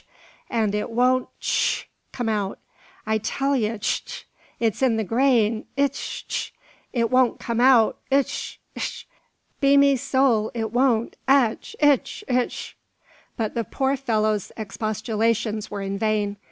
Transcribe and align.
an' 0.49 0.73
it 0.73 0.89
won't 0.89 1.27
tscztsh! 1.39 1.83
come 2.11 2.27
out. 2.27 2.57
I 3.05 3.19
tell 3.19 3.55
yez 3.55 3.75
itch 3.75 4.03
ch! 4.05 4.27
it's 4.59 4.81
in 4.81 4.97
the 4.97 5.03
grain 5.03 5.67
itch 5.77 6.25
itch! 6.25 6.55
It 6.91 7.11
won't 7.11 7.39
come 7.39 7.61
out 7.61 7.99
itch 8.09 8.59
itch! 8.73 9.07
be 9.59 9.77
me 9.77 9.95
sowl 9.95 10.49
it 10.55 10.71
won't 10.71 11.17
atch 11.27 11.75
itch 11.79 12.23
hitch!" 12.27 12.75
But 13.37 13.53
the 13.53 13.63
poor 13.63 13.95
fellow's 13.95 14.51
expostulations 14.57 15.69
were 15.69 15.83
in 15.83 15.99
vain. 15.99 16.37